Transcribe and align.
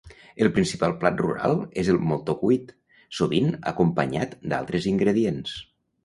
El 0.43 0.47
principal 0.53 0.93
plat 1.01 1.17
rural 1.25 1.59
és 1.81 1.91
el 1.93 1.99
moltó 2.11 2.35
cuit, 2.39 2.71
sovint 3.17 3.51
acompanyat 3.73 4.33
d'altres 4.55 4.89
ingredients. 4.93 5.53